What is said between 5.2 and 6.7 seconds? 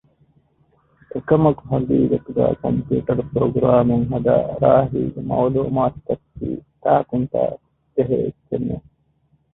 މަޢުލޫމާތު ތަކަކީ